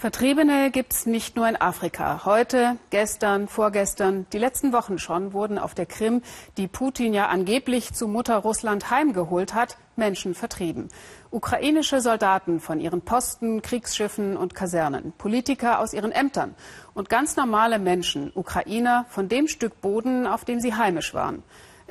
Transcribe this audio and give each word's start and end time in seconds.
Vertriebene 0.00 0.70
gibt 0.70 0.94
es 0.94 1.04
nicht 1.04 1.36
nur 1.36 1.46
in 1.46 1.60
Afrika. 1.60 2.24
Heute, 2.24 2.78
gestern, 2.88 3.48
vorgestern, 3.48 4.24
die 4.32 4.38
letzten 4.38 4.72
Wochen 4.72 4.98
schon 4.98 5.34
wurden 5.34 5.58
auf 5.58 5.74
der 5.74 5.84
Krim, 5.84 6.22
die 6.56 6.68
Putin 6.68 7.12
ja 7.12 7.26
angeblich 7.26 7.92
zu 7.92 8.08
Mutter 8.08 8.38
Russland 8.38 8.90
heimgeholt 8.90 9.52
hat, 9.52 9.76
Menschen 9.96 10.34
vertrieben. 10.34 10.88
Ukrainische 11.30 12.00
Soldaten 12.00 12.60
von 12.60 12.80
ihren 12.80 13.02
Posten, 13.02 13.60
Kriegsschiffen 13.60 14.38
und 14.38 14.54
Kasernen, 14.54 15.12
Politiker 15.18 15.80
aus 15.80 15.92
ihren 15.92 16.12
Ämtern 16.12 16.54
und 16.94 17.10
ganz 17.10 17.36
normale 17.36 17.78
Menschen, 17.78 18.32
Ukrainer, 18.34 19.04
von 19.10 19.28
dem 19.28 19.48
Stück 19.48 19.82
Boden, 19.82 20.26
auf 20.26 20.46
dem 20.46 20.60
sie 20.60 20.72
heimisch 20.72 21.12
waren. 21.12 21.42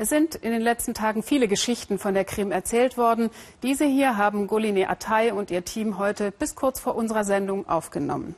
Es 0.01 0.07
sind 0.07 0.35
in 0.35 0.53
den 0.53 0.61
letzten 0.61 0.93
Tagen 0.93 1.23
viele 1.23 1.49
Geschichten 1.49 1.99
von 1.99 2.13
der 2.13 2.23
Krim 2.23 2.53
erzählt 2.53 2.95
worden. 2.95 3.29
Diese 3.63 3.83
hier 3.83 4.15
haben 4.15 4.47
Goline 4.47 4.89
Atay 4.89 5.31
und 5.31 5.51
ihr 5.51 5.65
Team 5.65 5.97
heute 5.97 6.31
bis 6.31 6.55
kurz 6.55 6.79
vor 6.79 6.95
unserer 6.95 7.25
Sendung 7.25 7.67
aufgenommen. 7.67 8.33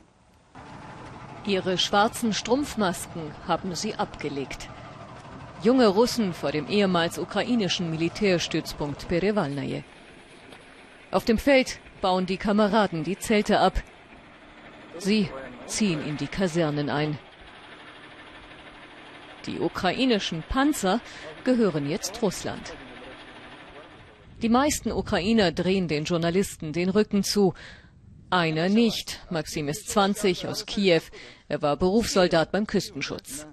Ihre 1.46 1.78
schwarzen 1.78 2.34
Strumpfmasken 2.34 3.22
haben 3.46 3.76
sie 3.76 3.94
abgelegt. 3.94 4.68
Junge 5.62 5.86
Russen 5.86 6.34
vor 6.34 6.50
dem 6.50 6.66
ehemals 6.66 7.16
ukrainischen 7.16 7.92
Militärstützpunkt 7.92 9.06
Perevalnaje. 9.06 9.84
Auf 11.12 11.24
dem 11.24 11.38
Feld 11.38 11.78
bauen 12.00 12.26
die 12.26 12.38
Kameraden 12.38 13.04
die 13.04 13.20
Zelte 13.20 13.60
ab. 13.60 13.74
Sie 14.98 15.28
ziehen 15.66 16.04
in 16.04 16.16
die 16.16 16.26
Kasernen 16.26 16.90
ein. 16.90 17.20
Die 19.46 19.60
ukrainischen 19.60 20.42
Panzer 20.48 21.00
gehören 21.44 21.88
jetzt 21.88 22.22
Russland. 22.22 22.74
Die 24.42 24.48
meisten 24.48 24.90
Ukrainer 24.90 25.52
drehen 25.52 25.88
den 25.88 26.04
Journalisten 26.04 26.72
den 26.72 26.88
Rücken 26.88 27.22
zu. 27.22 27.54
Einer 28.30 28.68
nicht. 28.68 29.20
Maxim 29.30 29.68
ist 29.68 29.88
20 29.90 30.48
aus 30.48 30.66
Kiew. 30.66 31.02
Er 31.48 31.62
war 31.62 31.76
Berufssoldat 31.76 32.50
beim 32.50 32.66
Küstenschutz. 32.66 33.46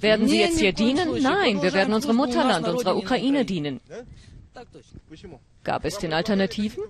Werden 0.00 0.28
Sie 0.28 0.40
jetzt 0.40 0.60
hier 0.60 0.72
dienen? 0.72 1.22
Nein, 1.22 1.62
wir 1.62 1.72
werden 1.72 1.94
unserem 1.94 2.16
Mutterland, 2.16 2.68
unserer 2.68 2.96
Ukraine 2.96 3.44
dienen. 3.44 3.80
Gab 5.64 5.84
es 5.84 5.98
denn 5.98 6.12
Alternativen? 6.12 6.82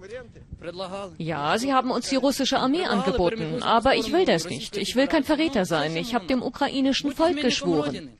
Ja, 1.19 1.59
sie 1.59 1.72
haben 1.72 1.91
uns 1.91 2.09
die 2.09 2.17
russische 2.17 2.59
Armee 2.59 2.84
angeboten, 2.84 3.62
aber 3.62 3.97
ich 3.97 4.12
will 4.12 4.25
das 4.25 4.48
nicht. 4.48 4.77
Ich 4.77 4.97
will 4.97 5.06
kein 5.06 5.25
Verräter 5.25 5.64
sein. 5.64 5.97
Ich 5.97 6.14
habe 6.14 6.27
dem 6.27 6.42
ukrainischen 6.42 7.12
Volk 7.12 7.41
geschworen. 7.41 8.11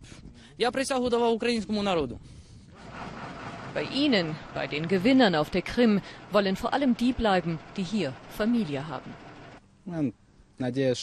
Bei 3.75 3.83
Ihnen, 3.95 4.35
bei 4.55 4.67
den 4.67 4.89
Gewinnern 4.89 5.35
auf 5.35 5.51
der 5.51 5.63
Krim, 5.63 6.01
wollen 6.33 6.57
vor 6.57 6.73
allem 6.73 6.97
die 6.97 7.13
bleiben, 7.13 7.59
die 7.77 7.83
hier 7.83 8.15
Familie 8.31 8.89
haben. 8.89 9.13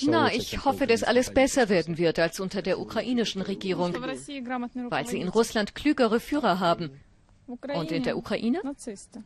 Na, 0.08 0.34
ich 0.34 0.66
hoffe, 0.66 0.88
dass 0.88 1.04
alles 1.04 1.32
besser 1.32 1.70
werden 1.70 2.00
wird 2.00 2.18
als 2.18 2.40
unter 2.40 2.64
der 2.64 2.80
ukrainischen 2.80 3.44
Regierung, 3.44 3.94
weil 3.94 5.06
sie 5.06 5.20
in 5.20 5.28
Russland 5.28 5.76
klügere 5.76 6.20
Führer 6.20 6.60
haben 6.60 7.00
und 7.48 7.92
in 7.92 8.04
der 8.04 8.18
Ukraine? 8.18 8.62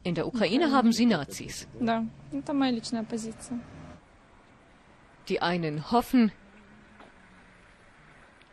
In 0.03 0.15
der 0.15 0.27
Ukraine 0.27 0.71
haben 0.71 0.91
sie 0.91 1.05
Nazis. 1.05 1.67
Die 5.29 5.41
einen 5.41 5.91
hoffen, 5.91 6.31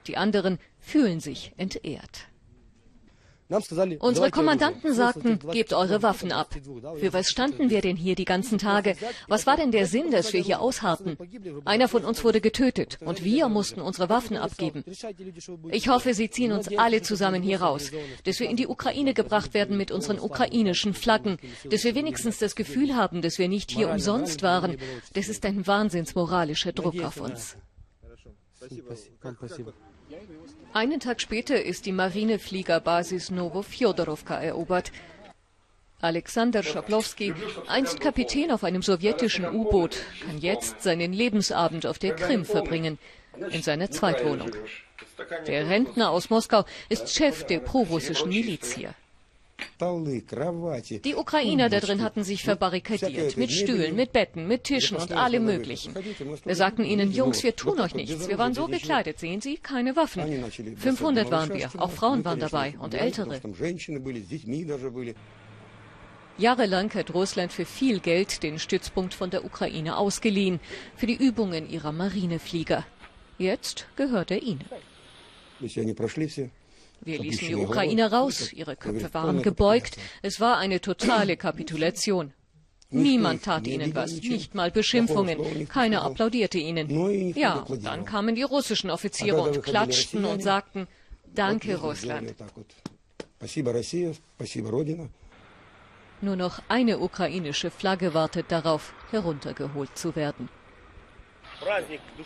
die 0.06 0.16
anderen 0.16 0.58
fühlen 0.80 1.20
sich 1.20 1.52
entehrt. 1.56 2.28
Unsere 3.98 4.30
Kommandanten 4.30 4.94
sagten, 4.94 5.38
gebt 5.52 5.72
eure 5.74 6.02
Waffen 6.02 6.32
ab. 6.32 6.54
Für 6.98 7.12
was 7.12 7.30
standen 7.30 7.68
wir 7.68 7.82
denn 7.82 7.96
hier 7.96 8.14
die 8.14 8.24
ganzen 8.24 8.58
Tage? 8.58 8.96
Was 9.28 9.46
war 9.46 9.56
denn 9.56 9.70
der 9.70 9.86
Sinn, 9.86 10.10
dass 10.10 10.32
wir 10.32 10.40
hier 10.40 10.60
ausharrten? 10.60 11.18
Einer 11.64 11.88
von 11.88 12.04
uns 12.04 12.24
wurde 12.24 12.40
getötet 12.40 12.98
und 13.04 13.22
wir 13.22 13.48
mussten 13.48 13.80
unsere 13.80 14.08
Waffen 14.08 14.36
abgeben. 14.36 14.84
Ich 15.70 15.88
hoffe, 15.88 16.14
Sie 16.14 16.30
ziehen 16.30 16.52
uns 16.52 16.74
alle 16.76 17.02
zusammen 17.02 17.42
hier 17.42 17.60
raus, 17.60 17.90
dass 18.24 18.40
wir 18.40 18.48
in 18.48 18.56
die 18.56 18.66
Ukraine 18.66 19.12
gebracht 19.12 19.52
werden 19.52 19.76
mit 19.76 19.90
unseren 19.90 20.18
ukrainischen 20.18 20.94
Flaggen, 20.94 21.36
dass 21.68 21.84
wir 21.84 21.94
wenigstens 21.94 22.38
das 22.38 22.56
Gefühl 22.56 22.96
haben, 22.96 23.20
dass 23.20 23.38
wir 23.38 23.48
nicht 23.48 23.70
hier 23.70 23.90
umsonst 23.90 24.42
waren. 24.42 24.78
Das 25.12 25.28
ist 25.28 25.44
ein 25.44 25.66
wahnsinnsmoralischer 25.66 26.72
Druck 26.72 27.02
auf 27.02 27.20
uns. 27.20 27.56
Einen 30.72 31.00
Tag 31.00 31.20
später 31.20 31.62
ist 31.62 31.86
die 31.86 31.92
Marinefliegerbasis 31.92 33.30
Novofjodorowka 33.30 34.40
erobert. 34.40 34.92
Alexander 36.00 36.62
Schablowski, 36.62 37.34
einst 37.66 38.00
Kapitän 38.00 38.50
auf 38.50 38.64
einem 38.64 38.82
sowjetischen 38.82 39.46
U-Boot, 39.46 39.96
kann 40.26 40.38
jetzt 40.38 40.82
seinen 40.82 41.12
Lebensabend 41.12 41.86
auf 41.86 41.98
der 41.98 42.14
Krim 42.14 42.44
verbringen, 42.44 42.98
in 43.50 43.62
seiner 43.62 43.90
Zweitwohnung. 43.90 44.50
Der 45.46 45.68
Rentner 45.68 46.10
aus 46.10 46.30
Moskau 46.30 46.64
ist 46.88 47.14
Chef 47.14 47.44
der 47.44 47.60
prorussischen 47.60 48.28
Miliz 48.28 48.72
hier. 48.72 48.94
Die 51.04 51.14
Ukrainer 51.14 51.68
da 51.68 51.80
drin 51.80 52.02
hatten 52.02 52.24
sich 52.24 52.42
verbarrikadiert, 52.42 53.36
mit 53.36 53.50
Stühlen, 53.52 53.94
mit 53.96 54.12
Betten, 54.12 54.46
mit 54.46 54.64
Tischen 54.64 54.96
und 54.96 55.12
allem 55.12 55.44
Möglichen. 55.44 55.94
Wir 56.44 56.54
sagten 56.54 56.84
ihnen, 56.84 57.12
Jungs, 57.12 57.42
wir 57.42 57.54
tun 57.54 57.80
euch 57.80 57.94
nichts. 57.94 58.28
Wir 58.28 58.38
waren 58.38 58.54
so 58.54 58.66
gekleidet, 58.66 59.18
sehen 59.18 59.40
Sie, 59.40 59.56
keine 59.56 59.96
Waffen. 59.96 60.22
500 60.76 61.30
waren 61.30 61.52
wir, 61.52 61.70
auch 61.78 61.90
Frauen 61.90 62.24
waren 62.24 62.40
dabei 62.40 62.74
und 62.78 62.94
Ältere. 62.94 63.40
Jahrelang 66.36 66.92
hat 66.94 67.14
Russland 67.14 67.52
für 67.52 67.64
viel 67.64 68.00
Geld 68.00 68.42
den 68.42 68.58
Stützpunkt 68.58 69.14
von 69.14 69.30
der 69.30 69.44
Ukraine 69.44 69.96
ausgeliehen, 69.96 70.58
für 70.96 71.06
die 71.06 71.14
Übungen 71.14 71.70
ihrer 71.70 71.92
Marineflieger. 71.92 72.84
Jetzt 73.38 73.86
gehört 73.94 74.32
er 74.32 74.42
ihnen. 74.42 74.64
Wir 77.04 77.18
ließen 77.18 77.48
die 77.48 77.54
Ukrainer 77.54 78.12
raus. 78.12 78.52
Ihre 78.52 78.76
Köpfe 78.76 79.12
waren 79.12 79.42
gebeugt. 79.42 79.96
Es 80.22 80.40
war 80.40 80.58
eine 80.58 80.80
totale 80.80 81.36
Kapitulation. 81.36 82.32
Niemand 82.90 83.44
tat 83.44 83.66
ihnen 83.66 83.94
was, 83.94 84.20
nicht 84.20 84.54
mal 84.54 84.70
Beschimpfungen. 84.70 85.68
Keiner 85.68 86.02
applaudierte 86.02 86.58
ihnen. 86.58 87.34
Ja, 87.34 87.60
und 87.60 87.84
dann 87.84 88.04
kamen 88.04 88.34
die 88.34 88.42
russischen 88.42 88.90
Offiziere 88.90 89.40
und 89.40 89.62
klatschten 89.62 90.24
und 90.24 90.42
sagten, 90.42 90.86
Danke, 91.34 91.76
Russland. 91.76 92.34
Nur 96.20 96.36
noch 96.36 96.62
eine 96.68 96.98
ukrainische 97.00 97.70
Flagge 97.70 98.14
wartet 98.14 98.52
darauf, 98.52 98.94
heruntergeholt 99.10 99.98
zu 99.98 100.14
werden. 100.14 100.48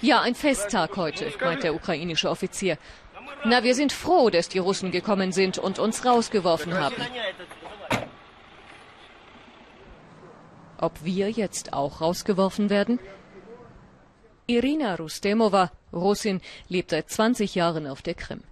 Ja, 0.03 0.21
ein 0.21 0.35
Festtag 0.35 0.97
heute, 0.97 1.33
meint 1.41 1.63
der 1.63 1.75
ukrainische 1.75 2.31
Offizier. 2.31 2.79
Na, 3.45 3.63
wir 3.63 3.75
sind 3.75 3.93
froh, 3.93 4.31
dass 4.31 4.49
die 4.49 4.59
Russen 4.59 4.91
gekommen 4.91 5.33
sind 5.33 5.59
und 5.59 5.79
uns 5.79 6.05
rausgeworfen 6.05 6.75
haben. 6.75 6.97
Ob 10.81 11.05
wir 11.05 11.31
jetzt 11.31 11.73
auch 11.73 12.01
rausgeworfen 12.01 12.71
werden? 12.71 13.01
Irina 14.47 14.95
Rustemova, 14.95 15.73
Russin, 15.93 16.41
lebt 16.69 16.91
seit 16.91 17.11
20 17.11 17.55
Jahren 17.55 17.87
auf 17.87 18.03
der 18.03 18.15
Krim. 18.15 18.43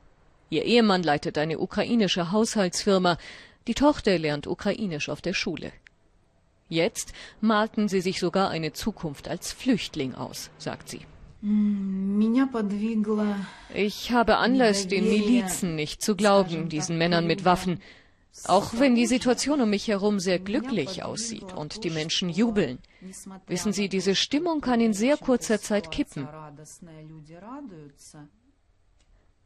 Ihr 0.50 0.64
Ehemann 0.64 1.02
leitet 1.02 1.38
eine 1.38 1.58
ukrainische 1.58 2.32
Haushaltsfirma. 2.32 3.18
Die 3.66 3.74
Tochter 3.74 4.18
lernt 4.18 4.46
Ukrainisch 4.46 5.08
auf 5.08 5.22
der 5.22 5.34
Schule. 5.34 5.72
Jetzt 6.68 7.12
malten 7.40 7.88
sie 7.88 8.00
sich 8.00 8.18
sogar 8.18 8.50
eine 8.50 8.72
Zukunft 8.72 9.28
als 9.28 9.52
Flüchtling 9.52 10.14
aus, 10.14 10.50
sagt 10.58 10.88
sie. 10.88 11.06
Ich 13.72 14.10
habe 14.10 14.38
Anlass, 14.38 14.88
den 14.88 15.04
Milizen 15.08 15.76
nicht 15.76 16.02
zu 16.02 16.16
glauben, 16.16 16.68
diesen 16.68 16.98
Männern 16.98 17.28
mit 17.28 17.44
Waffen, 17.44 17.80
auch 18.44 18.72
wenn 18.78 18.96
die 18.96 19.06
Situation 19.06 19.60
um 19.60 19.70
mich 19.70 19.86
herum 19.86 20.18
sehr 20.18 20.40
glücklich 20.40 21.04
aussieht 21.04 21.52
und 21.52 21.84
die 21.84 21.90
Menschen 21.90 22.30
jubeln. 22.30 22.80
Wissen 23.46 23.72
Sie, 23.72 23.88
diese 23.88 24.16
Stimmung 24.16 24.60
kann 24.60 24.80
in 24.80 24.92
sehr 24.92 25.16
kurzer 25.16 25.60
Zeit 25.60 25.92
kippen. 25.92 26.26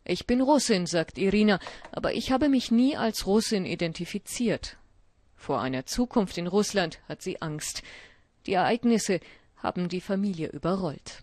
Ich 0.05 0.27
bin 0.27 0.41
Russin, 0.41 0.87
sagt 0.87 1.19
Irina, 1.19 1.61
aber 1.93 2.15
ich 2.15 2.33
habe 2.33 2.49
mich 2.49 2.71
nie 2.71 2.97
als 2.97 3.27
Russin 3.27 3.67
identifiziert. 3.67 4.79
Vor 5.37 5.61
einer 5.61 5.85
Zukunft 5.85 6.39
in 6.39 6.47
Russland 6.47 6.99
hat 7.09 7.21
sie 7.21 7.43
Angst. 7.43 7.83
Die 8.47 8.55
Ereignisse 8.55 9.21
haben 9.57 9.91
die 9.91 10.01
Familie 10.01 10.49
überrollt. 10.49 11.23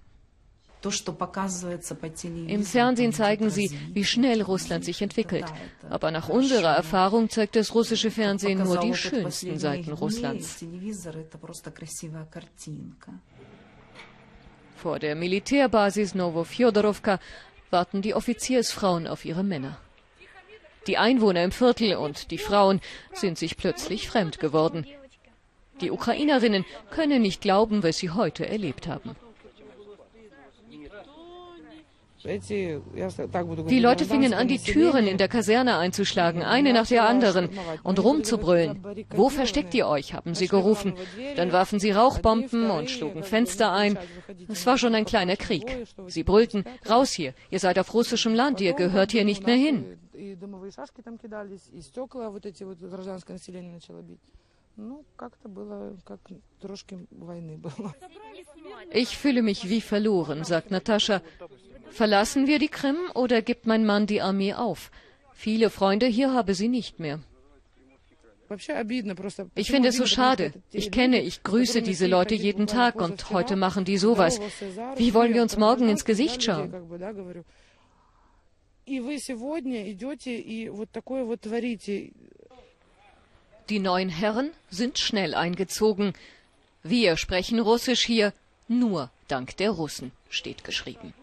Im 2.48 2.64
Fernsehen 2.64 3.12
zeigen 3.12 3.50
sie, 3.50 3.72
wie 3.94 4.06
schnell 4.06 4.42
Russland 4.42 4.86
sich 4.86 5.02
entwickelt. 5.02 5.46
Aber 5.90 6.12
nach 6.12 6.30
unserer 6.30 6.76
Erfahrung 6.76 7.30
zeigt 7.30 7.56
das 7.56 7.74
russische 7.74 8.12
Fernsehen 8.12 8.64
nur 8.64 8.78
die 8.78 8.94
schönsten 8.94 9.58
Seiten 9.58 9.92
Russlands. 9.92 10.64
Vor 14.76 15.00
der 15.00 15.16
Militärbasis 15.16 16.14
Novofjodorowka 16.14 17.20
warten 17.72 18.02
die 18.02 18.14
Offiziersfrauen 18.14 19.08
auf 19.08 19.26
ihre 19.26 19.44
Männer. 19.44 19.80
Die 20.86 20.98
Einwohner 20.98 21.44
im 21.44 21.52
Viertel 21.52 21.96
und 21.96 22.32
die 22.32 22.38
Frauen 22.38 22.80
sind 23.14 23.38
sich 23.38 23.58
plötzlich 23.58 24.08
fremd 24.08 24.40
geworden. 24.40 24.86
Die 25.82 25.92
Ukrainerinnen 25.92 26.66
können 26.92 27.22
nicht 27.22 27.42
glauben, 27.42 27.84
was 27.84 27.98
sie 27.98 28.12
heute 28.12 28.48
erlebt 28.48 28.88
haben. 28.88 29.16
Die 33.70 33.80
Leute 33.80 34.06
fingen 34.06 34.34
an, 34.34 34.48
die 34.48 34.60
Türen 34.60 35.08
in 35.08 35.18
der 35.18 35.28
Kaserne 35.28 35.78
einzuschlagen, 35.78 36.44
eine 36.44 36.74
nach 36.74 36.88
der 36.88 37.08
anderen, 37.08 37.50
und 37.84 38.04
rumzubrüllen. 38.04 38.84
Wo 39.12 39.30
versteckt 39.30 39.74
ihr 39.74 39.88
euch? 39.88 40.14
haben 40.14 40.36
sie 40.36 40.48
gerufen. 40.48 40.94
Dann 41.36 41.52
warfen 41.52 41.80
sie 41.80 41.92
Rauchbomben 41.92 42.70
und 42.70 42.90
schlugen 42.90 43.24
Fenster 43.24 43.72
ein. 43.72 43.98
Es 44.48 44.66
war 44.66 44.78
schon 44.78 44.96
ein 44.96 45.06
kleiner 45.06 45.38
Krieg. 45.38 45.88
Sie 46.08 46.24
brüllten, 46.24 46.66
raus 46.90 47.12
hier, 47.12 47.34
ihr 47.50 47.60
seid 47.60 47.80
auf 47.80 47.94
russischem 47.94 48.34
Land, 48.34 48.62
ihr 48.62 48.74
gehört 48.74 49.12
hier 49.12 49.26
nicht 49.26 49.46
mehr 49.46 49.56
hin. 49.56 49.98
Ich 58.92 59.18
fühle 59.18 59.42
mich 59.42 59.70
wie 59.70 59.82
verloren, 59.82 60.44
sagt 60.44 60.72
Natascha. 60.72 61.22
Verlassen 61.90 62.48
wir 62.48 62.60
die 62.60 62.68
Krim 62.68 62.98
oder 63.14 63.42
gibt 63.42 63.66
mein 63.66 63.86
Mann 63.86 64.08
die 64.08 64.22
Armee 64.22 64.54
auf? 64.54 64.92
Viele 65.34 65.70
Freunde 65.70 66.08
hier 66.08 66.34
habe 66.34 66.54
sie 66.54 66.68
nicht 66.68 67.00
mehr. 67.00 67.20
Ich 69.56 69.72
finde 69.72 69.90
es 69.90 69.98
so 69.98 70.06
schade. 70.06 70.54
Ich 70.72 70.92
kenne, 70.92 71.22
ich 71.22 71.44
grüße 71.44 71.82
diese 71.82 72.08
Leute 72.08 72.34
jeden 72.34 72.66
Tag 72.66 72.96
und 72.96 73.30
heute 73.30 73.56
machen 73.56 73.84
die 73.84 73.98
sowas. 73.98 74.40
Wie 74.96 75.14
wollen 75.14 75.34
wir 75.34 75.42
uns 75.42 75.58
morgen 75.58 75.90
ins 75.90 76.06
Gesicht 76.06 76.44
schauen? 76.44 76.74
Die 83.70 83.80
neuen 83.80 84.10
Herren 84.10 84.52
sind 84.70 84.98
schnell 84.98 85.36
eingezogen. 85.36 86.14
Wir 86.84 87.18
sprechen 87.18 87.60
Russisch 87.60 88.06
hier, 88.06 88.32
nur 88.70 89.12
dank 89.28 89.58
der 89.58 89.72
Russen, 89.72 90.14
steht 90.30 90.64
geschrieben. 90.64 91.14